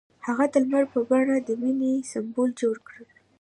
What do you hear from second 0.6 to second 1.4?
لمر په بڼه